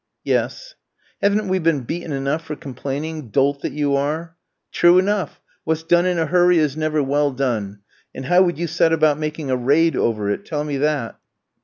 "Yes." 0.23 0.73
"Haven't 1.21 1.47
we 1.47 1.59
been 1.59 1.81
beaten 1.81 2.11
enough 2.11 2.43
for 2.43 2.55
complaining, 2.55 3.29
dolt 3.29 3.61
that 3.61 3.71
you 3.71 3.95
are?" 3.95 4.35
"True 4.71 4.97
enough! 4.97 5.39
What's 5.63 5.83
done 5.83 6.07
in 6.07 6.17
a 6.17 6.25
hurry 6.25 6.57
is 6.57 6.75
never 6.75 7.03
well 7.03 7.29
done. 7.29 7.81
And 8.15 8.25
how 8.25 8.41
would 8.41 8.57
you 8.57 8.65
set 8.65 8.93
about 8.93 9.19
making 9.19 9.51
a 9.51 9.55
raid 9.55 9.95
over 9.95 10.31
it, 10.31 10.43
tell 10.43 10.63
me 10.63 10.77
that?" 10.77 11.19